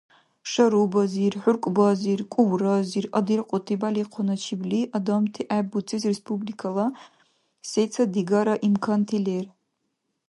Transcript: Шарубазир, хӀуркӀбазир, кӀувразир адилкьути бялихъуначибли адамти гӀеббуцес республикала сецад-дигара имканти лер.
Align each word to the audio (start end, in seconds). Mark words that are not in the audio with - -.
Шарубазир, 0.51 1.33
хӀуркӀбазир, 1.41 2.19
кӀувразир 2.31 3.05
адилкьути 3.17 3.75
бялихъуначибли 3.81 4.81
адамти 4.97 5.41
гӀеббуцес 5.49 6.03
республикала 6.11 6.85
сецад-дигара 7.69 8.55
имканти 8.67 9.17
лер. 9.25 9.45